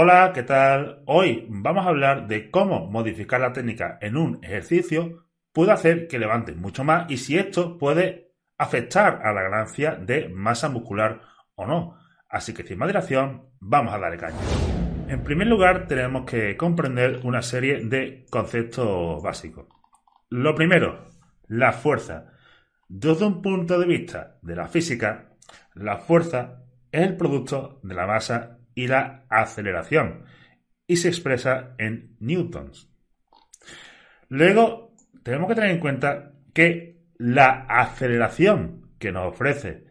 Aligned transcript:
Hola, 0.00 0.30
¿qué 0.32 0.44
tal? 0.44 1.02
Hoy 1.06 1.44
vamos 1.48 1.84
a 1.84 1.88
hablar 1.88 2.28
de 2.28 2.52
cómo 2.52 2.86
modificar 2.86 3.40
la 3.40 3.52
técnica 3.52 3.98
en 4.00 4.16
un 4.16 4.38
ejercicio 4.44 5.26
puede 5.52 5.72
hacer 5.72 6.06
que 6.06 6.20
levante 6.20 6.52
mucho 6.52 6.84
más 6.84 7.10
y 7.10 7.16
si 7.16 7.36
esto 7.36 7.78
puede 7.78 8.30
afectar 8.58 9.22
a 9.24 9.32
la 9.32 9.42
ganancia 9.42 9.96
de 9.96 10.28
masa 10.28 10.68
muscular 10.68 11.22
o 11.56 11.66
no. 11.66 11.98
Así 12.28 12.54
que 12.54 12.62
sin 12.62 12.78
más 12.78 12.86
dilación, 12.86 13.50
vamos 13.58 13.92
a 13.92 13.98
darle 13.98 14.18
caña. 14.18 14.38
En 15.08 15.24
primer 15.24 15.48
lugar, 15.48 15.88
tenemos 15.88 16.24
que 16.30 16.56
comprender 16.56 17.18
una 17.24 17.42
serie 17.42 17.80
de 17.84 18.24
conceptos 18.30 19.20
básicos. 19.20 19.66
Lo 20.30 20.54
primero, 20.54 21.08
la 21.48 21.72
fuerza. 21.72 22.34
Desde 22.88 23.26
un 23.26 23.42
punto 23.42 23.80
de 23.80 23.86
vista 23.86 24.38
de 24.42 24.54
la 24.54 24.68
física, 24.68 25.30
la 25.74 25.96
fuerza 25.96 26.62
es 26.92 27.02
el 27.02 27.16
producto 27.16 27.80
de 27.82 27.94
la 27.96 28.06
masa 28.06 28.57
y 28.78 28.86
la 28.86 29.24
aceleración 29.28 30.22
y 30.86 30.98
se 30.98 31.08
expresa 31.08 31.74
en 31.78 32.14
newtons. 32.20 32.88
Luego, 34.28 34.94
tenemos 35.24 35.48
que 35.48 35.56
tener 35.56 35.70
en 35.70 35.80
cuenta 35.80 36.30
que 36.54 37.02
la 37.16 37.66
aceleración 37.68 38.92
que 39.00 39.10
nos 39.10 39.32
ofrece 39.32 39.84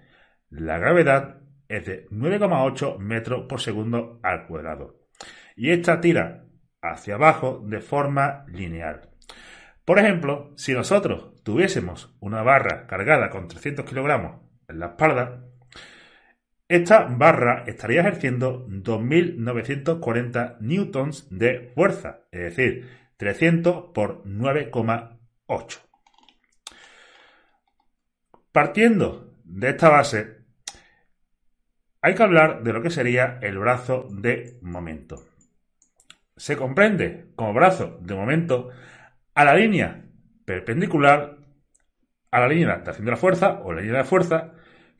la 0.50 0.78
gravedad 0.78 1.42
es 1.68 1.86
de 1.86 2.08
9,8 2.12 2.98
metros 2.98 3.46
por 3.50 3.60
segundo 3.60 4.22
al 4.24 4.48
cuadrado. 4.48 5.02
Y 5.58 5.72
esta 5.72 6.00
tira 6.00 6.46
hacia 6.82 7.16
abajo 7.16 7.62
de 7.66 7.82
forma 7.82 8.46
lineal. 8.48 9.10
Por 9.84 10.00
ejemplo, 10.00 10.54
si 10.56 10.74
nosotros 10.74 11.44
tuviésemos 11.44 12.16
una 12.22 12.42
barra 12.42 12.88
cargada 12.88 13.30
con 13.30 13.50
300 13.50 13.84
kilogramos 13.84 14.40
en 14.70 14.80
la 14.80 14.88
espalda, 14.88 15.44
esta 16.70 17.06
barra 17.06 17.64
estaría 17.66 18.02
ejerciendo 18.02 18.68
2.940 18.68 20.58
newtons 20.60 21.28
de 21.30 21.72
fuerza, 21.74 22.22
es 22.32 22.56
decir, 22.56 22.90
300 23.18 23.92
por 23.94 24.24
9,8. 24.26 25.80
Partiendo 28.52 29.34
de 29.44 29.70
esta 29.70 29.90
base, 29.90 30.38
hay 32.02 32.16
que 32.16 32.24
hablar 32.24 32.64
de 32.64 32.74
lo 32.74 32.82
que 32.82 32.90
sería 32.90 33.40
el 33.42 33.58
brazo 33.58 34.08
de 34.12 34.58
momento. 34.62 35.26
Se 36.36 36.58
comprende 36.58 37.32
como 37.36 37.54
brazo 37.54 37.98
de 38.02 38.14
momento 38.14 38.70
a 39.34 39.46
la 39.46 39.56
línea 39.56 40.04
perpendicular 40.46 41.38
a 42.32 42.40
la 42.40 42.48
línea 42.48 42.78
de 42.78 42.90
acción 42.90 43.06
de 43.06 43.12
la 43.12 43.18
fuerza 43.18 43.62
o 43.64 43.74
la 43.74 43.82
línea 43.82 44.00
de 44.00 44.04
fuerza 44.04 44.54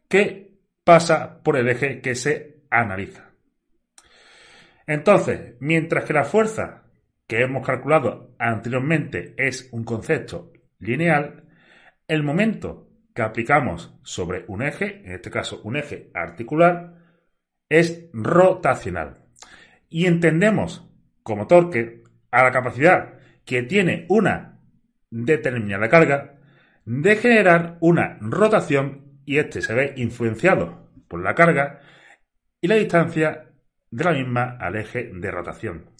que 0.08 0.47
pasa 0.88 1.44
por 1.44 1.58
el 1.58 1.68
eje 1.68 2.00
que 2.00 2.16
se 2.16 2.64
analiza. 2.70 3.34
Entonces, 4.86 5.56
mientras 5.60 6.06
que 6.06 6.14
la 6.14 6.24
fuerza 6.24 6.86
que 7.28 7.42
hemos 7.42 7.68
calculado 7.68 8.34
anteriormente 8.40 9.34
es 9.36 9.68
un 9.74 9.84
concepto 9.84 10.54
lineal, 10.80 11.44
el 12.08 12.24
momento 12.24 12.88
que 13.14 13.22
aplicamos 13.22 14.00
sobre 14.02 14.46
un 14.48 14.62
eje, 14.62 15.02
en 15.04 15.12
este 15.12 15.30
caso 15.30 15.60
un 15.66 15.76
eje 15.76 16.10
articular, 16.14 16.94
es 17.68 18.08
rotacional. 18.14 19.26
Y 19.90 20.06
entendemos 20.06 20.90
como 21.22 21.48
torque 21.48 22.06
a 22.32 22.44
la 22.44 22.52
capacidad 22.52 23.16
que 23.44 23.64
tiene 23.64 24.06
una 24.08 24.62
determinada 25.10 25.90
carga 25.90 26.38
de 26.86 27.18
generar 27.18 27.78
una 27.82 28.18
rotación 28.22 29.07
y 29.28 29.40
este 29.40 29.62
se 29.62 29.76
ve 29.76 29.94
influenciado 29.98 30.88
por 31.10 31.22
la 31.22 31.36
carga 31.36 31.82
y 32.62 32.68
la 32.68 32.76
distancia 32.76 33.52
de 33.92 34.04
la 34.04 34.14
misma 34.14 34.58
al 34.58 34.78
eje 34.78 35.12
de 35.14 35.30
rotación. 35.30 35.92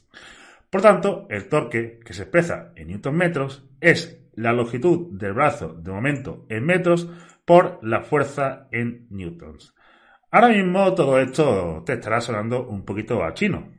Por 0.70 0.82
tanto, 0.82 1.28
el 1.30 1.50
torque 1.50 2.00
que 2.04 2.14
se 2.14 2.24
expresa 2.24 2.72
en 2.78 2.88
newton 2.88 3.16
metros 3.16 3.70
es 3.82 4.26
la 4.34 4.54
longitud 4.54 5.10
del 5.12 5.34
brazo 5.34 5.74
de 5.74 5.92
momento 5.92 6.46
en 6.48 6.66
metros 6.66 7.10
por 7.44 7.80
la 7.84 8.02
fuerza 8.02 8.70
en 8.72 9.08
newtons. 9.10 9.76
Ahora 10.32 10.48
mismo 10.48 10.94
todo 10.96 11.20
esto 11.20 11.84
te 11.86 11.94
estará 11.94 12.22
sonando 12.22 12.66
un 12.66 12.86
poquito 12.86 13.26
a 13.26 13.34
chino, 13.34 13.74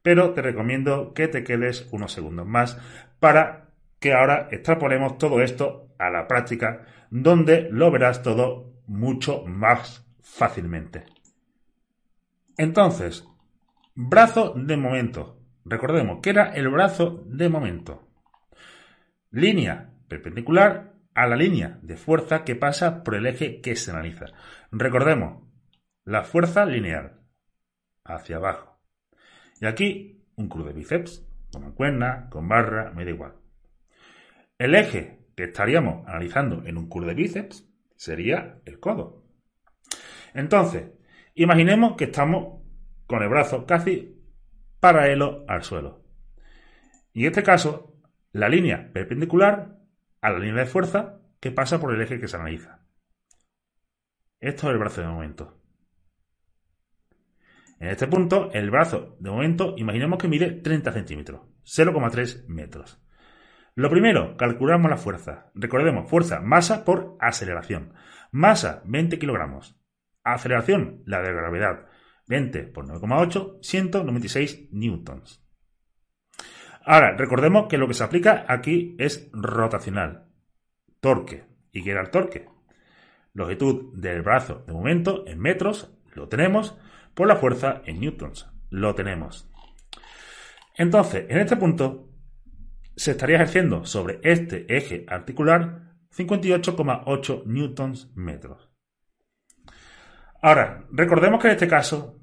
pero 0.00 0.32
te 0.32 0.40
recomiendo 0.40 1.12
que 1.12 1.28
te 1.28 1.44
quedes 1.44 1.88
unos 1.92 2.12
segundos 2.12 2.46
más 2.46 2.78
para 3.18 3.69
que 4.00 4.12
ahora 4.12 4.48
extrapolemos 4.50 5.18
todo 5.18 5.40
esto 5.42 5.94
a 5.98 6.10
la 6.10 6.26
práctica, 6.26 6.86
donde 7.10 7.68
lo 7.70 7.90
verás 7.90 8.22
todo 8.22 8.72
mucho 8.86 9.44
más 9.46 10.06
fácilmente. 10.22 11.04
Entonces, 12.56 13.24
brazo 13.94 14.54
de 14.56 14.76
momento. 14.76 15.38
Recordemos 15.64 16.20
que 16.22 16.30
era 16.30 16.52
el 16.54 16.68
brazo 16.68 17.22
de 17.26 17.48
momento. 17.48 18.08
Línea 19.30 19.90
perpendicular 20.08 20.94
a 21.14 21.26
la 21.26 21.36
línea 21.36 21.78
de 21.82 21.96
fuerza 21.96 22.44
que 22.44 22.56
pasa 22.56 23.04
por 23.04 23.14
el 23.14 23.26
eje 23.26 23.60
que 23.60 23.76
se 23.76 23.90
analiza. 23.90 24.26
Recordemos, 24.72 25.44
la 26.04 26.24
fuerza 26.24 26.64
lineal 26.64 27.20
hacia 28.04 28.36
abajo 28.36 28.70
y 29.60 29.66
aquí 29.66 30.24
un 30.36 30.48
cruz 30.48 30.66
de 30.66 30.72
bíceps, 30.72 31.26
con 31.52 31.62
mancuerna, 31.62 32.28
con 32.30 32.48
barra, 32.48 32.92
me 32.92 33.04
da 33.04 33.10
igual. 33.10 33.39
El 34.60 34.74
eje 34.74 35.24
que 35.36 35.44
estaríamos 35.44 36.06
analizando 36.06 36.66
en 36.66 36.76
un 36.76 36.86
curl 36.86 37.06
de 37.06 37.14
bíceps 37.14 37.66
sería 37.96 38.60
el 38.66 38.78
codo. 38.78 39.24
Entonces, 40.34 40.90
imaginemos 41.34 41.96
que 41.96 42.04
estamos 42.04 42.60
con 43.06 43.22
el 43.22 43.30
brazo 43.30 43.64
casi 43.64 44.22
paralelo 44.78 45.46
al 45.48 45.62
suelo. 45.62 46.04
Y 47.14 47.22
en 47.22 47.28
este 47.28 47.42
caso, 47.42 48.02
la 48.32 48.50
línea 48.50 48.92
perpendicular 48.92 49.78
a 50.20 50.30
la 50.30 50.38
línea 50.38 50.64
de 50.64 50.70
fuerza 50.70 51.22
que 51.40 51.52
pasa 51.52 51.80
por 51.80 51.94
el 51.94 52.02
eje 52.02 52.20
que 52.20 52.28
se 52.28 52.36
analiza. 52.36 52.86
Esto 54.40 54.66
es 54.66 54.72
el 54.74 54.78
brazo 54.78 55.00
de 55.00 55.06
momento. 55.06 55.58
En 57.78 57.88
este 57.88 58.06
punto, 58.08 58.50
el 58.52 58.70
brazo, 58.70 59.16
de 59.20 59.30
momento, 59.30 59.72
imaginemos 59.78 60.18
que 60.18 60.28
mide 60.28 60.50
30 60.50 60.92
centímetros, 60.92 61.40
0,3 61.64 62.46
metros. 62.46 63.00
Lo 63.74 63.88
primero, 63.88 64.36
calculamos 64.36 64.90
la 64.90 64.96
fuerza. 64.96 65.50
Recordemos, 65.54 66.10
fuerza, 66.10 66.40
masa 66.40 66.84
por 66.84 67.16
aceleración. 67.20 67.94
Masa, 68.32 68.82
20 68.84 69.18
kilogramos. 69.18 69.80
Aceleración, 70.22 71.02
la 71.06 71.22
de 71.22 71.32
gravedad. 71.32 71.86
20 72.26 72.64
por 72.64 72.86
9,8, 72.86 73.58
196 73.62 74.68
newtons. 74.72 75.44
Ahora, 76.84 77.16
recordemos 77.16 77.66
que 77.68 77.78
lo 77.78 77.88
que 77.88 77.94
se 77.94 78.04
aplica 78.04 78.44
aquí 78.48 78.96
es 78.98 79.30
rotacional. 79.32 80.26
Torque. 81.00 81.44
¿Y 81.72 81.82
qué 81.84 81.92
era 81.92 82.00
el 82.00 82.10
torque? 82.10 82.48
Longitud 83.32 83.94
del 83.94 84.22
brazo 84.22 84.64
de 84.66 84.72
momento 84.72 85.24
en 85.26 85.38
metros, 85.38 85.96
lo 86.14 86.28
tenemos 86.28 86.76
por 87.14 87.28
la 87.28 87.36
fuerza 87.36 87.82
en 87.84 88.00
newtons. 88.00 88.48
Lo 88.70 88.94
tenemos. 88.94 89.48
Entonces, 90.76 91.26
en 91.28 91.38
este 91.38 91.56
punto, 91.56 92.09
se 93.00 93.12
estaría 93.12 93.36
ejerciendo 93.36 93.86
sobre 93.86 94.20
este 94.22 94.66
eje 94.68 95.06
articular 95.08 95.94
58,8 96.14 97.46
newtons 97.46 98.14
metros. 98.14 98.68
Ahora, 100.42 100.84
recordemos 100.92 101.40
que 101.40 101.48
en 101.48 101.54
este 101.54 101.66
caso, 101.66 102.20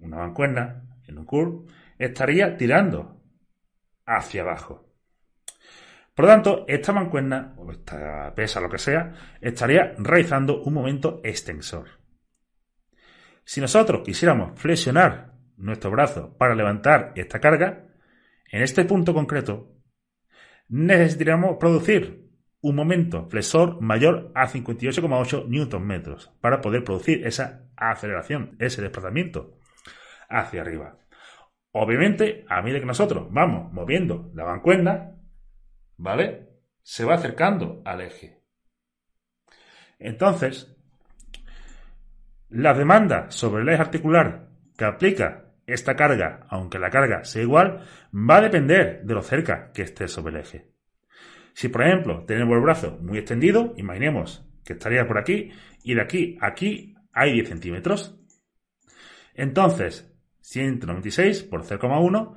una 0.00 0.16
mancuerna 0.16 0.84
en 1.06 1.18
un 1.18 1.26
curve 1.26 1.70
estaría 1.98 2.56
tirando 2.56 3.20
hacia 4.06 4.40
abajo. 4.40 4.90
Por 6.14 6.24
lo 6.24 6.30
tanto, 6.30 6.64
esta 6.66 6.94
mancuerna, 6.94 7.52
o 7.58 7.70
esta 7.70 8.34
pesa, 8.34 8.58
lo 8.62 8.70
que 8.70 8.78
sea, 8.78 9.12
estaría 9.42 9.96
realizando 9.98 10.62
un 10.62 10.72
momento 10.72 11.20
extensor. 11.24 11.88
Si 13.44 13.60
nosotros 13.60 14.00
quisiéramos 14.02 14.58
flexionar 14.58 15.34
nuestro 15.58 15.90
brazo 15.90 16.34
para 16.38 16.54
levantar 16.54 17.12
esta 17.16 17.38
carga, 17.38 17.84
en 18.50 18.62
este 18.62 18.86
punto 18.86 19.12
concreto, 19.12 19.75
necesitaríamos 20.68 21.56
producir 21.58 22.26
un 22.60 22.74
momento 22.74 23.28
flexor 23.28 23.80
mayor 23.80 24.32
a 24.34 24.48
58,8 24.48 25.46
Nm 25.48 26.16
para 26.40 26.60
poder 26.60 26.84
producir 26.84 27.26
esa 27.26 27.64
aceleración, 27.76 28.56
ese 28.58 28.82
desplazamiento 28.82 29.58
hacia 30.28 30.62
arriba. 30.62 30.98
Obviamente, 31.72 32.44
a 32.48 32.62
medida 32.62 32.80
que 32.80 32.86
nosotros 32.86 33.28
vamos 33.30 33.72
moviendo 33.72 34.30
la 34.34 34.44
bancuerna, 34.44 35.12
¿vale? 35.96 36.48
Se 36.82 37.04
va 37.04 37.14
acercando 37.14 37.82
al 37.84 38.00
eje. 38.00 38.40
Entonces, 39.98 40.76
la 42.48 42.74
demanda 42.74 43.30
sobre 43.30 43.62
el 43.62 43.68
eje 43.68 43.82
articular 43.82 44.48
que 44.76 44.84
aplica 44.84 45.45
esta 45.66 45.96
carga, 45.96 46.46
aunque 46.48 46.78
la 46.78 46.90
carga 46.90 47.24
sea 47.24 47.42
igual, 47.42 47.84
va 48.12 48.36
a 48.36 48.42
depender 48.42 49.02
de 49.04 49.14
lo 49.14 49.22
cerca 49.22 49.72
que 49.72 49.82
esté 49.82 50.08
sobre 50.08 50.34
el 50.34 50.40
eje. 50.40 50.70
Si, 51.54 51.68
por 51.68 51.82
ejemplo, 51.82 52.24
tenemos 52.24 52.54
el 52.54 52.62
brazo 52.62 52.98
muy 53.00 53.18
extendido, 53.18 53.74
imaginemos 53.76 54.46
que 54.64 54.74
estaría 54.74 55.06
por 55.06 55.18
aquí 55.18 55.50
y 55.82 55.94
de 55.94 56.02
aquí 56.02 56.38
a 56.40 56.48
aquí 56.48 56.94
hay 57.12 57.32
10 57.32 57.48
centímetros. 57.48 58.20
Entonces, 59.34 60.14
196 60.40 61.44
por 61.44 61.62
0,1, 61.64 62.36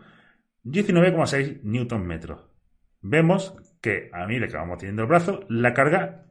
19,6 0.64 1.62
newton 1.64 2.08
metros. 2.08 2.50
Vemos 3.02 3.56
que 3.81 4.10
a 4.14 4.26
medida 4.26 4.48
que 4.48 4.58
vamos 4.58 4.80
teniendo 4.80 5.04
el 5.04 5.08
brazo, 5.08 5.46
la 5.50 5.74
carga 5.74 6.26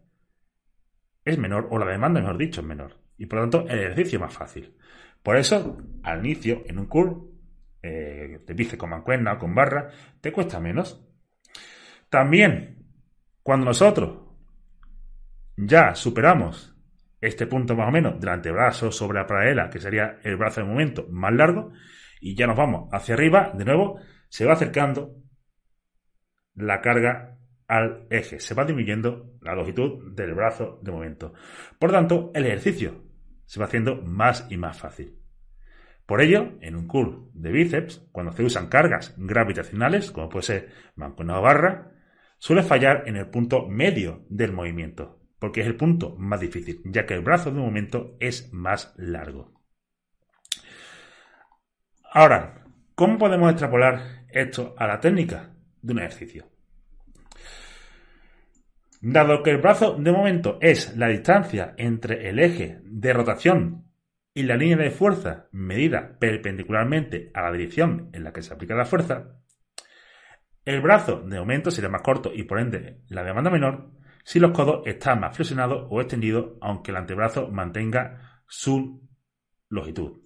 es 1.24 1.38
menor, 1.38 1.68
o 1.70 1.78
la 1.78 1.86
demanda, 1.86 2.20
mejor 2.20 2.38
dicho, 2.38 2.60
es 2.60 2.66
menor. 2.66 2.96
Y 3.16 3.26
por 3.26 3.38
lo 3.38 3.48
tanto, 3.48 3.68
el 3.68 3.80
ejercicio 3.80 4.16
es 4.16 4.20
más 4.20 4.34
fácil. 4.34 4.76
Por 5.22 5.36
eso, 5.36 5.78
al 6.02 6.24
inicio, 6.24 6.62
en 6.66 6.78
un 6.78 6.86
curl, 6.86 7.28
eh, 7.82 8.40
te 8.46 8.54
dice 8.54 8.76
con 8.76 8.90
mancuerna 8.90 9.34
o 9.34 9.38
con 9.38 9.54
barra, 9.54 9.90
te 10.20 10.32
cuesta 10.32 10.60
menos. 10.60 11.04
También, 12.08 12.86
cuando 13.42 13.66
nosotros 13.66 14.18
ya 15.56 15.94
superamos 15.94 16.74
este 17.20 17.46
punto 17.46 17.74
más 17.74 17.88
o 17.88 17.90
menos 17.90 18.20
del 18.20 18.30
antebrazo 18.30 18.92
sobre 18.92 19.18
la 19.18 19.26
paralela, 19.26 19.70
que 19.70 19.80
sería 19.80 20.18
el 20.22 20.36
brazo 20.36 20.60
de 20.60 20.66
momento 20.68 21.06
más 21.10 21.32
largo, 21.32 21.72
y 22.20 22.34
ya 22.34 22.46
nos 22.46 22.56
vamos 22.56 22.88
hacia 22.92 23.14
arriba, 23.14 23.52
de 23.54 23.64
nuevo, 23.64 24.00
se 24.28 24.44
va 24.44 24.54
acercando 24.54 25.16
la 26.54 26.80
carga 26.80 27.38
al 27.66 28.06
eje, 28.10 28.40
se 28.40 28.54
va 28.54 28.64
disminuyendo 28.64 29.34
la 29.42 29.54
longitud 29.54 30.14
del 30.14 30.34
brazo 30.34 30.78
de 30.82 30.92
momento. 30.92 31.32
Por 31.78 31.92
tanto, 31.92 32.30
el 32.34 32.46
ejercicio 32.46 33.07
se 33.48 33.58
va 33.58 33.66
haciendo 33.66 34.02
más 34.02 34.46
y 34.50 34.58
más 34.58 34.78
fácil. 34.78 35.18
Por 36.04 36.20
ello, 36.20 36.52
en 36.60 36.76
un 36.76 36.86
curl 36.86 37.30
de 37.32 37.50
bíceps, 37.50 38.06
cuando 38.12 38.32
se 38.32 38.44
usan 38.44 38.68
cargas 38.68 39.14
gravitacionales, 39.16 40.10
como 40.10 40.28
puede 40.28 40.42
ser 40.42 40.72
mancuerna 40.96 41.38
o 41.38 41.42
barra, 41.42 41.92
suele 42.38 42.62
fallar 42.62 43.04
en 43.06 43.16
el 43.16 43.28
punto 43.28 43.66
medio 43.66 44.26
del 44.28 44.52
movimiento, 44.52 45.18
porque 45.38 45.62
es 45.62 45.66
el 45.66 45.76
punto 45.76 46.14
más 46.16 46.40
difícil, 46.40 46.82
ya 46.84 47.06
que 47.06 47.14
el 47.14 47.22
brazo 47.22 47.50
de 47.50 47.58
momento 47.58 48.16
es 48.20 48.52
más 48.52 48.94
largo. 48.98 49.58
Ahora, 52.12 52.64
¿cómo 52.94 53.16
podemos 53.16 53.50
extrapolar 53.50 54.26
esto 54.28 54.74
a 54.76 54.86
la 54.86 55.00
técnica 55.00 55.54
de 55.80 55.92
un 55.94 55.98
ejercicio? 56.00 56.46
Dado 59.00 59.42
que 59.42 59.50
el 59.50 59.58
brazo 59.58 59.94
de 59.94 60.10
momento 60.10 60.58
es 60.60 60.96
la 60.96 61.08
distancia 61.08 61.74
entre 61.76 62.28
el 62.28 62.40
eje 62.40 62.80
de 62.82 63.12
rotación 63.12 63.84
y 64.34 64.42
la 64.42 64.56
línea 64.56 64.76
de 64.76 64.90
fuerza 64.90 65.46
medida 65.52 66.16
perpendicularmente 66.18 67.30
a 67.34 67.42
la 67.42 67.52
dirección 67.52 68.10
en 68.12 68.24
la 68.24 68.32
que 68.32 68.42
se 68.42 68.52
aplica 68.52 68.74
la 68.74 68.84
fuerza, 68.84 69.38
el 70.64 70.80
brazo 70.80 71.22
de 71.22 71.38
momento 71.38 71.70
sería 71.70 71.88
más 71.88 72.02
corto 72.02 72.30
y 72.34 72.42
por 72.42 72.60
ende 72.60 73.00
la 73.08 73.24
demanda 73.24 73.50
menor 73.50 73.90
si 74.22 74.38
los 74.38 74.50
codos 74.50 74.82
están 74.86 75.20
más 75.20 75.34
flexionados 75.34 75.86
o 75.88 76.00
extendidos 76.00 76.58
aunque 76.60 76.90
el 76.90 76.98
antebrazo 76.98 77.48
mantenga 77.48 78.42
su 78.46 79.08
longitud. 79.70 80.20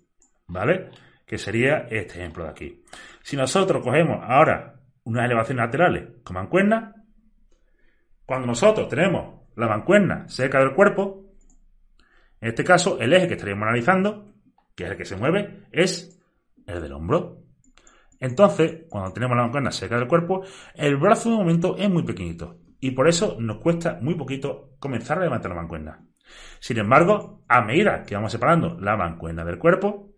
¿Vale? 0.48 0.90
Que 1.24 1.38
sería 1.38 1.86
este 1.88 2.18
ejemplo 2.18 2.44
de 2.44 2.50
aquí. 2.50 2.82
Si 3.22 3.36
nosotros 3.36 3.84
cogemos 3.84 4.18
ahora 4.22 4.80
unas 5.04 5.26
elevaciones 5.26 5.64
laterales 5.64 6.08
con 6.24 6.34
mancuerna, 6.34 7.01
cuando 8.32 8.46
nosotros 8.46 8.88
tenemos 8.88 9.42
la 9.56 9.68
mancuerna 9.68 10.26
cerca 10.26 10.58
del 10.58 10.72
cuerpo, 10.72 11.34
en 12.40 12.48
este 12.48 12.64
caso 12.64 12.98
el 12.98 13.12
eje 13.12 13.28
que 13.28 13.34
estaríamos 13.34 13.64
analizando, 13.64 14.32
que 14.74 14.84
es 14.84 14.90
el 14.90 14.96
que 14.96 15.04
se 15.04 15.16
mueve, 15.16 15.66
es 15.70 16.18
el 16.66 16.80
del 16.80 16.94
hombro. 16.94 17.42
Entonces, 18.18 18.86
cuando 18.88 19.12
tenemos 19.12 19.36
la 19.36 19.42
mancuerna 19.42 19.70
cerca 19.70 19.98
del 19.98 20.08
cuerpo, 20.08 20.44
el 20.74 20.96
brazo 20.96 21.28
de 21.28 21.36
momento 21.36 21.76
es 21.76 21.90
muy 21.90 22.04
pequeñito 22.04 22.56
y 22.80 22.92
por 22.92 23.06
eso 23.06 23.36
nos 23.38 23.58
cuesta 23.58 23.98
muy 24.00 24.14
poquito 24.14 24.76
comenzar 24.78 25.18
a 25.18 25.24
levantar 25.24 25.50
la 25.50 25.60
mancuerna. 25.60 26.02
Sin 26.58 26.78
embargo, 26.78 27.44
a 27.48 27.60
medida 27.60 28.02
que 28.02 28.14
vamos 28.14 28.32
separando 28.32 28.80
la 28.80 28.96
mancuerna 28.96 29.44
del 29.44 29.58
cuerpo, 29.58 30.14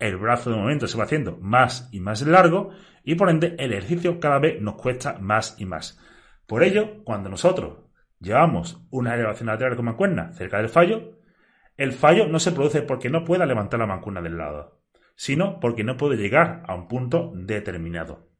el 0.00 0.16
brazo 0.16 0.50
de 0.50 0.56
momento 0.56 0.88
se 0.88 0.98
va 0.98 1.04
haciendo 1.04 1.38
más 1.40 1.88
y 1.92 2.00
más 2.00 2.22
largo 2.22 2.70
y 3.04 3.14
por 3.14 3.30
ende 3.30 3.54
el 3.56 3.72
ejercicio 3.72 4.18
cada 4.18 4.40
vez 4.40 4.60
nos 4.60 4.74
cuesta 4.74 5.16
más 5.20 5.54
y 5.60 5.64
más. 5.64 5.96
Por 6.50 6.64
ello, 6.64 7.04
cuando 7.04 7.28
nosotros 7.28 7.78
llevamos 8.18 8.84
una 8.90 9.14
elevación 9.14 9.46
lateral 9.46 9.76
con 9.76 9.84
mancuerna 9.84 10.32
cerca 10.32 10.58
del 10.58 10.68
fallo, 10.68 11.20
el 11.76 11.92
fallo 11.92 12.26
no 12.26 12.40
se 12.40 12.50
produce 12.50 12.82
porque 12.82 13.08
no 13.08 13.22
pueda 13.22 13.46
levantar 13.46 13.78
la 13.78 13.86
mancuerna 13.86 14.20
del 14.20 14.36
lado, 14.36 14.82
sino 15.14 15.60
porque 15.60 15.84
no 15.84 15.96
puede 15.96 16.16
llegar 16.16 16.64
a 16.66 16.74
un 16.74 16.88
punto 16.88 17.30
determinado. 17.36 18.32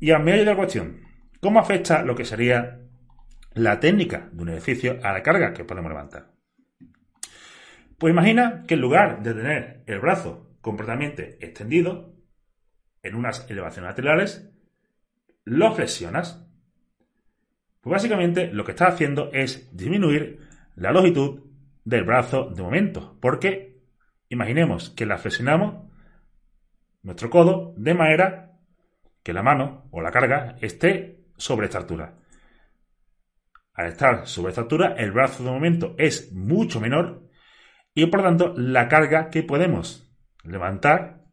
Y 0.00 0.12
a 0.12 0.18
medio 0.18 0.38
de 0.38 0.46
la 0.46 0.56
cuestión, 0.56 1.02
¿cómo 1.38 1.60
afecta 1.60 2.02
lo 2.02 2.14
que 2.14 2.24
sería 2.24 2.80
la 3.52 3.78
técnica 3.78 4.30
de 4.32 4.42
un 4.42 4.48
ejercicio 4.48 5.00
a 5.02 5.12
la 5.12 5.22
carga 5.22 5.52
que 5.52 5.64
podemos 5.64 5.90
levantar? 5.90 6.32
Pues 7.98 8.10
imagina 8.10 8.64
que 8.66 8.72
en 8.72 8.80
lugar 8.80 9.22
de 9.22 9.34
tener 9.34 9.82
el 9.84 10.00
brazo 10.00 10.56
completamente 10.62 11.36
extendido 11.44 12.14
en 13.02 13.16
unas 13.16 13.50
elevaciones 13.50 13.90
laterales, 13.90 14.50
lo 15.44 15.70
flexionas 15.74 16.40
pues 17.84 17.92
básicamente 17.92 18.50
lo 18.50 18.64
que 18.64 18.72
está 18.72 18.86
haciendo 18.86 19.30
es 19.34 19.68
disminuir 19.76 20.40
la 20.74 20.90
longitud 20.90 21.42
del 21.84 22.04
brazo 22.04 22.48
de 22.48 22.62
momento, 22.62 23.18
porque 23.20 23.82
imaginemos 24.30 24.88
que 24.88 25.04
la 25.04 25.18
flexionamos 25.18 25.84
nuestro 27.02 27.28
codo 27.28 27.74
de 27.76 27.92
manera 27.92 28.52
que 29.22 29.34
la 29.34 29.42
mano 29.42 29.86
o 29.90 30.00
la 30.00 30.10
carga 30.10 30.56
esté 30.62 31.26
sobre 31.36 31.66
esta 31.66 31.76
altura. 31.76 32.14
Al 33.74 33.88
estar 33.88 34.26
sobre 34.26 34.48
esta 34.48 34.62
altura, 34.62 34.94
el 34.96 35.12
brazo 35.12 35.44
de 35.44 35.50
momento 35.50 35.94
es 35.98 36.32
mucho 36.32 36.80
menor 36.80 37.28
y 37.92 38.06
por 38.06 38.22
tanto 38.22 38.54
la 38.56 38.88
carga 38.88 39.28
que 39.28 39.42
podemos 39.42 40.10
levantar 40.42 41.26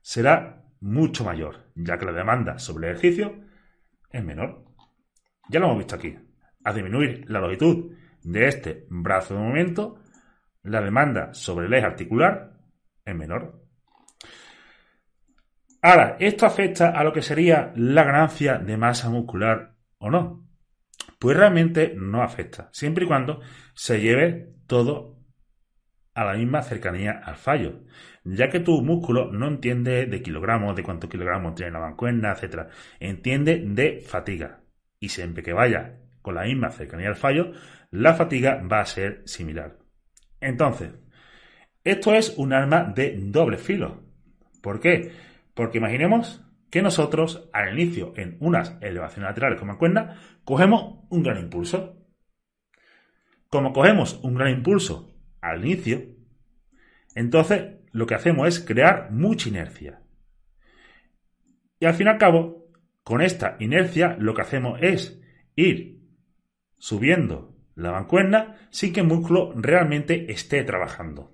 será 0.00 0.64
mucho 0.80 1.22
mayor, 1.22 1.70
ya 1.76 1.96
que 1.96 2.06
la 2.06 2.12
demanda 2.12 2.58
sobre 2.58 2.88
el 2.88 2.96
ejercicio 2.96 3.40
es 4.10 4.24
menor. 4.24 4.65
Ya 5.48 5.60
lo 5.60 5.66
hemos 5.66 5.78
visto 5.78 5.96
aquí. 5.96 6.16
A 6.64 6.72
disminuir 6.72 7.24
la 7.28 7.40
longitud 7.40 7.92
de 8.22 8.48
este 8.48 8.86
brazo 8.90 9.34
de 9.34 9.40
momento, 9.40 10.00
la 10.62 10.80
demanda 10.80 11.32
sobre 11.32 11.66
el 11.66 11.74
eje 11.74 11.86
articular 11.86 12.52
es 13.04 13.14
menor. 13.14 13.62
Ahora, 15.80 16.16
¿esto 16.18 16.46
afecta 16.46 16.90
a 16.90 17.04
lo 17.04 17.12
que 17.12 17.22
sería 17.22 17.72
la 17.76 18.02
ganancia 18.02 18.58
de 18.58 18.76
masa 18.76 19.08
muscular 19.08 19.76
o 19.98 20.10
no? 20.10 20.44
Pues 21.20 21.36
realmente 21.36 21.94
no 21.96 22.22
afecta, 22.22 22.68
siempre 22.72 23.04
y 23.04 23.06
cuando 23.06 23.40
se 23.74 24.00
lleve 24.00 24.54
todo 24.66 25.20
a 26.14 26.24
la 26.24 26.34
misma 26.34 26.62
cercanía 26.62 27.20
al 27.24 27.36
fallo, 27.36 27.84
ya 28.24 28.48
que 28.48 28.60
tu 28.60 28.82
músculo 28.82 29.30
no 29.30 29.46
entiende 29.46 30.06
de 30.06 30.22
kilogramos, 30.22 30.74
de 30.74 30.82
cuántos 30.82 31.08
kilogramos 31.08 31.54
tiene 31.54 31.72
la 31.72 31.80
mancuerna, 31.80 32.32
etc. 32.32 32.68
Entiende 32.98 33.62
de 33.64 34.00
fatiga 34.00 34.65
y 35.00 35.08
siempre 35.08 35.42
que 35.42 35.52
vaya 35.52 36.00
con 36.22 36.34
la 36.34 36.44
misma 36.44 36.70
cercanía 36.70 37.08
al 37.08 37.16
fallo, 37.16 37.52
la 37.90 38.14
fatiga 38.14 38.62
va 38.70 38.80
a 38.80 38.86
ser 38.86 39.22
similar. 39.26 39.78
Entonces, 40.40 40.92
esto 41.84 42.14
es 42.14 42.34
un 42.36 42.52
arma 42.52 42.82
de 42.82 43.16
doble 43.16 43.58
filo. 43.58 44.02
¿Por 44.60 44.80
qué? 44.80 45.12
Porque 45.54 45.78
imaginemos 45.78 46.44
que 46.70 46.82
nosotros 46.82 47.48
al 47.52 47.78
inicio 47.78 48.12
en 48.16 48.36
unas 48.40 48.76
elevaciones 48.80 49.30
laterales 49.30 49.58
como 49.58 49.72
mancuerna 49.72 50.18
cogemos 50.44 51.04
un 51.10 51.22
gran 51.22 51.38
impulso. 51.38 51.96
Como 53.48 53.72
cogemos 53.72 54.18
un 54.22 54.34
gran 54.34 54.50
impulso 54.50 55.14
al 55.40 55.64
inicio, 55.64 56.02
entonces 57.14 57.76
lo 57.92 58.06
que 58.06 58.14
hacemos 58.14 58.48
es 58.48 58.60
crear 58.60 59.10
mucha 59.12 59.48
inercia. 59.48 60.02
Y 61.78 61.86
al 61.86 61.94
fin 61.94 62.08
y 62.08 62.10
al 62.10 62.18
cabo, 62.18 62.65
con 63.06 63.22
esta 63.22 63.54
inercia 63.60 64.16
lo 64.18 64.34
que 64.34 64.42
hacemos 64.42 64.80
es 64.82 65.22
ir 65.54 66.00
subiendo 66.76 67.54
la 67.76 67.92
mancuerna 67.92 68.68
sin 68.70 68.92
que 68.92 68.98
el 68.98 69.06
músculo 69.06 69.52
realmente 69.54 70.32
esté 70.32 70.64
trabajando. 70.64 71.32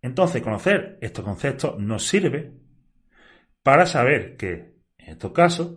Entonces, 0.00 0.40
conocer 0.40 0.96
estos 1.02 1.22
conceptos 1.22 1.78
nos 1.78 2.06
sirve 2.06 2.54
para 3.62 3.84
saber 3.84 4.38
que, 4.38 4.78
en 4.96 5.10
estos 5.10 5.32
casos, 5.32 5.76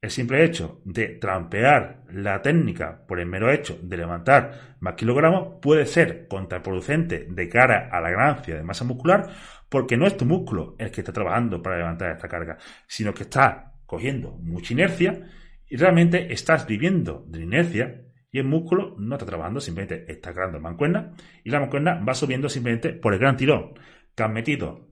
el 0.00 0.10
simple 0.10 0.44
hecho 0.44 0.80
de 0.84 1.08
trampear 1.08 2.04
la 2.10 2.40
técnica 2.40 3.04
por 3.06 3.18
el 3.18 3.26
mero 3.26 3.50
hecho 3.50 3.78
de 3.82 3.96
levantar 3.96 4.76
más 4.80 4.94
kilogramos 4.94 5.58
puede 5.60 5.86
ser 5.86 6.28
contraproducente 6.28 7.26
de 7.28 7.48
cara 7.48 7.88
a 7.90 8.00
la 8.00 8.10
ganancia 8.10 8.54
de 8.54 8.62
masa 8.62 8.84
muscular 8.84 9.28
porque 9.68 9.96
no 9.96 10.06
es 10.06 10.16
tu 10.16 10.24
músculo 10.24 10.76
el 10.78 10.90
que 10.90 11.00
está 11.00 11.12
trabajando 11.12 11.62
para 11.62 11.78
levantar 11.78 12.12
esta 12.12 12.28
carga, 12.28 12.58
sino 12.86 13.12
que 13.12 13.24
está 13.24 13.74
cogiendo 13.86 14.32
mucha 14.32 14.72
inercia 14.72 15.28
y 15.68 15.76
realmente 15.76 16.32
estás 16.32 16.66
viviendo 16.66 17.24
de 17.26 17.42
inercia 17.42 18.04
y 18.30 18.38
el 18.38 18.44
músculo 18.44 18.94
no 18.98 19.16
está 19.16 19.26
trabajando, 19.26 19.60
simplemente 19.60 20.10
está 20.10 20.32
creando 20.32 20.60
mancuerna 20.60 21.14
y 21.42 21.50
la 21.50 21.60
mancuerna 21.60 21.94
va 22.06 22.14
subiendo 22.14 22.48
simplemente 22.48 22.92
por 22.92 23.14
el 23.14 23.18
gran 23.18 23.36
tirón 23.36 23.74
que 24.14 24.22
has 24.22 24.30
metido 24.30 24.88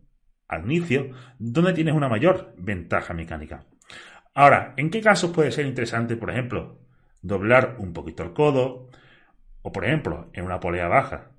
al 0.48 0.64
inicio, 0.64 1.10
donde 1.38 1.72
tienes 1.72 1.94
una 1.94 2.08
mayor 2.08 2.54
ventaja 2.56 3.14
mecánica. 3.14 3.66
Ahora, 4.38 4.74
¿en 4.76 4.90
qué 4.90 5.00
casos 5.00 5.30
puede 5.30 5.50
ser 5.50 5.64
interesante, 5.64 6.14
por 6.14 6.28
ejemplo, 6.28 6.78
doblar 7.22 7.76
un 7.78 7.94
poquito 7.94 8.22
el 8.22 8.34
codo 8.34 8.90
o, 9.62 9.72
por 9.72 9.86
ejemplo, 9.86 10.28
en 10.34 10.44
una 10.44 10.60
polea 10.60 10.88
baja, 10.88 11.30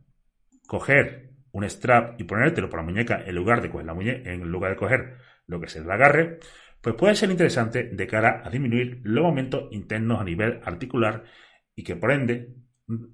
coger 0.66 1.30
un 1.52 1.64
strap 1.70 2.20
y 2.20 2.24
ponértelo 2.24 2.72
por 2.72 2.80
la 2.80 2.86
muñeca 2.86 3.22
en 3.24 3.36
lugar 3.36 3.62
de 3.62 3.70
coger 3.70 3.86
la 3.86 3.94
muñeca, 3.94 4.32
en 4.32 4.52
lugar 4.52 4.72
de 4.72 4.78
coger 4.78 5.18
lo 5.46 5.60
que 5.60 5.68
es 5.68 5.76
el 5.76 5.92
agarre, 5.92 6.40
pues 6.82 6.96
puede 6.96 7.14
ser 7.14 7.30
interesante 7.30 7.84
de 7.84 8.08
cara 8.08 8.42
a 8.44 8.50
disminuir 8.50 9.00
los 9.04 9.24
momentos 9.24 9.68
internos 9.74 10.20
a 10.20 10.24
nivel 10.24 10.60
articular 10.64 11.24
y 11.76 11.84
que 11.84 11.96
por 11.96 12.12
ende 12.12 12.56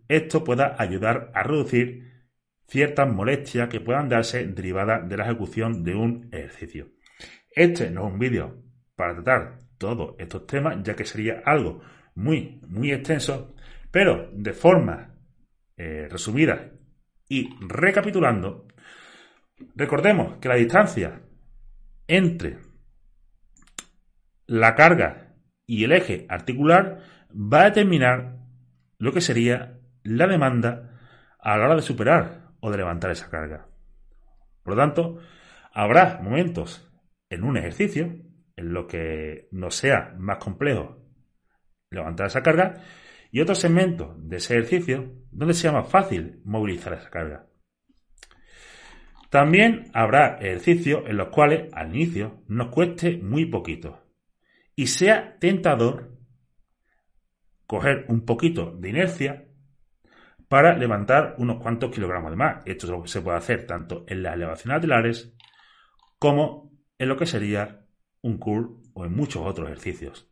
esto 0.08 0.46
pueda 0.46 0.78
ayudar 0.80 1.30
a 1.34 1.44
reducir 1.44 2.30
ciertas 2.70 3.12
molestias 3.12 3.68
que 3.68 3.82
puedan 3.82 4.08
darse 4.08 4.48
derivadas 4.48 5.10
de 5.10 5.18
la 5.18 5.26
ejecución 5.26 5.84
de 5.84 5.96
un 5.96 6.30
ejercicio. 6.32 6.88
Este 7.52 7.92
no 7.92 8.08
es 8.08 8.14
un 8.14 8.20
vídeo 8.20 8.64
para 8.96 9.16
tratar 9.16 9.64
todos 9.84 10.16
estos 10.18 10.48
temas, 10.48 10.78
ya 10.82 10.96
que 10.96 11.04
sería 11.04 11.42
algo 11.46 11.82
muy, 12.16 12.62
muy 12.70 12.94
extenso, 12.94 13.54
pero 13.92 14.30
de 14.32 14.54
forma 14.54 15.14
eh, 15.76 16.08
resumida 16.10 16.72
y 17.28 17.50
recapitulando, 17.60 18.66
recordemos 19.76 20.38
que 20.38 20.48
la 20.48 20.56
distancia 20.56 21.22
entre 22.08 22.60
la 24.48 24.74
carga 24.76 25.36
y 25.66 25.84
el 25.84 25.92
eje 25.92 26.28
articular 26.30 27.02
va 27.32 27.64
a 27.64 27.66
determinar 27.66 28.38
lo 29.00 29.12
que 29.12 29.20
sería 29.20 29.82
la 30.04 30.28
demanda 30.28 30.98
a 31.40 31.58
la 31.58 31.66
hora 31.66 31.76
de 31.76 31.82
superar 31.82 32.52
o 32.62 32.72
de 32.72 32.78
levantar 32.78 33.12
esa 33.12 33.30
carga. 33.30 33.68
Por 34.64 34.76
lo 34.76 34.82
tanto, 34.82 35.20
habrá 35.74 36.22
momentos 36.24 36.90
en 37.30 37.44
un 37.44 37.58
ejercicio 37.58 38.33
en 38.56 38.74
lo 38.74 38.88
que 38.88 39.48
nos 39.52 39.76
sea 39.76 40.14
más 40.18 40.38
complejo 40.38 41.04
levantar 41.90 42.28
esa 42.28 42.44
carga 42.44 42.82
y 43.32 43.42
otros 43.42 43.60
segmentos 43.60 44.16
de 44.18 44.38
ese 44.38 44.58
ejercicio 44.58 45.14
donde 45.32 45.54
sea 45.54 45.72
más 45.72 45.90
fácil 45.90 46.42
movilizar 46.44 46.94
esa 46.94 47.10
carga. 47.10 47.48
También 49.30 49.90
habrá 49.94 50.38
ejercicios 50.38 51.04
en 51.08 51.18
los 51.18 51.30
cuales 51.30 51.74
al 51.74 51.96
inicio 51.96 52.44
nos 52.48 52.68
cueste 52.68 53.18
muy 53.18 53.46
poquito 53.46 54.04
y 54.76 54.88
sea 54.88 55.38
tentador 55.40 56.16
coger 57.66 58.06
un 58.10 58.26
poquito 58.26 58.72
de 58.72 58.90
inercia 58.90 59.48
para 60.48 60.78
levantar 60.78 61.34
unos 61.40 61.60
cuantos 61.60 61.90
kilogramos 61.90 62.30
de 62.30 62.38
más. 62.38 62.62
Esto 62.66 63.08
se 63.08 63.22
puede 63.22 63.38
hacer 63.38 63.66
tanto 63.66 64.06
en 64.08 64.22
las 64.22 64.36
elevaciones 64.36 64.76
laterales 64.76 65.36
como 66.20 66.72
en 67.00 67.10
lo 67.10 67.18
que 67.18 67.26
sería 67.26 67.83
un 68.24 68.38
curl 68.40 68.82
o 68.94 69.06
en 69.06 69.16
muchos 69.16 69.46
otros 69.46 69.68
ejercicios. 69.68 70.30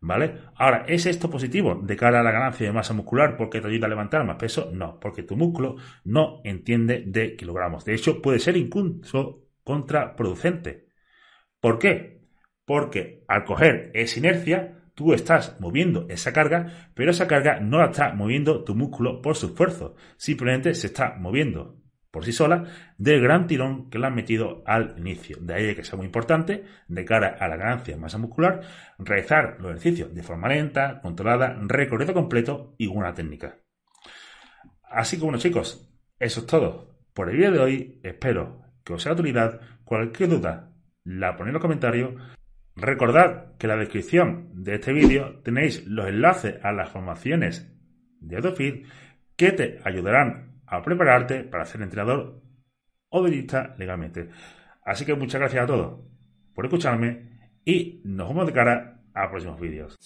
¿Vale? 0.00 0.40
Ahora, 0.56 0.84
¿es 0.86 1.06
esto 1.06 1.30
positivo 1.30 1.80
de 1.82 1.96
cara 1.96 2.20
a 2.20 2.22
la 2.22 2.30
ganancia 2.30 2.66
de 2.66 2.72
masa 2.72 2.94
muscular 2.94 3.36
porque 3.36 3.60
te 3.60 3.68
ayuda 3.68 3.86
a 3.86 3.90
levantar 3.90 4.24
más 4.24 4.36
peso? 4.36 4.70
No, 4.72 5.00
porque 5.00 5.22
tu 5.22 5.36
músculo 5.36 5.76
no 6.04 6.40
entiende 6.44 7.02
de 7.06 7.34
kilogramos. 7.34 7.84
De 7.84 7.94
hecho, 7.94 8.20
puede 8.22 8.38
ser 8.38 8.56
incluso 8.56 9.48
contraproducente. 9.64 10.88
¿Por 11.60 11.78
qué? 11.78 12.20
Porque 12.64 13.24
al 13.26 13.44
coger 13.44 13.90
esa 13.94 14.18
inercia, 14.18 14.90
tú 14.94 15.12
estás 15.12 15.58
moviendo 15.60 16.06
esa 16.08 16.32
carga, 16.32 16.90
pero 16.94 17.10
esa 17.10 17.26
carga 17.26 17.60
no 17.60 17.78
la 17.78 17.86
está 17.86 18.12
moviendo 18.12 18.64
tu 18.64 18.74
músculo 18.74 19.22
por 19.22 19.34
su 19.34 19.46
esfuerzo. 19.46 19.96
Simplemente 20.16 20.74
se 20.74 20.88
está 20.88 21.16
moviendo 21.18 21.80
por 22.16 22.24
sí 22.24 22.32
sola 22.32 22.64
del 22.96 23.20
gran 23.20 23.46
tirón 23.46 23.90
que 23.90 23.98
le 23.98 24.06
han 24.06 24.14
metido 24.14 24.62
al 24.64 24.94
inicio. 24.96 25.36
De 25.38 25.52
ahí 25.52 25.74
que 25.74 25.84
sea 25.84 25.98
muy 25.98 26.06
importante, 26.06 26.64
de 26.88 27.04
cara 27.04 27.36
a 27.38 27.46
la 27.46 27.58
ganancia 27.58 27.94
de 27.94 28.00
masa 28.00 28.16
muscular, 28.16 28.62
realizar 28.98 29.58
los 29.60 29.72
ejercicios 29.72 30.14
de 30.14 30.22
forma 30.22 30.48
lenta, 30.48 31.02
controlada, 31.02 31.54
recorrido 31.60 32.14
completo 32.14 32.74
y 32.78 32.86
una 32.86 33.12
técnica. 33.12 33.58
Así 34.82 35.18
que 35.18 35.24
bueno 35.24 35.36
chicos, 35.36 35.94
eso 36.18 36.40
es 36.40 36.46
todo 36.46 36.96
por 37.12 37.28
el 37.28 37.36
vídeo 37.36 37.52
de 37.52 37.58
hoy. 37.58 38.00
Espero 38.02 38.62
que 38.82 38.94
os 38.94 39.02
sea 39.02 39.12
de 39.12 39.20
utilidad. 39.20 39.60
Cualquier 39.84 40.30
duda 40.30 40.72
la 41.04 41.36
ponéis 41.36 41.50
en 41.50 41.52
los 41.52 41.62
comentarios. 41.62 42.14
Recordad 42.76 43.58
que 43.58 43.66
en 43.66 43.72
la 43.72 43.76
descripción 43.76 44.52
de 44.54 44.76
este 44.76 44.94
vídeo 44.94 45.40
tenéis 45.40 45.86
los 45.86 46.08
enlaces 46.08 46.64
a 46.64 46.72
las 46.72 46.88
formaciones 46.88 47.70
de 48.20 48.36
AutoFit 48.36 48.86
que 49.36 49.52
te 49.52 49.80
ayudarán 49.84 50.55
a 50.66 50.82
prepararte 50.82 51.44
para 51.44 51.64
ser 51.64 51.82
entrenador 51.82 52.42
o 53.08 53.24
dietista 53.24 53.74
legalmente. 53.78 54.28
Así 54.84 55.04
que 55.04 55.14
muchas 55.14 55.40
gracias 55.40 55.64
a 55.64 55.66
todos 55.66 56.00
por 56.54 56.64
escucharme 56.64 57.38
y 57.64 58.00
nos 58.04 58.28
vemos 58.28 58.46
de 58.46 58.52
cara 58.52 59.00
a 59.14 59.30
próximos 59.30 59.58
vídeos. 59.60 59.96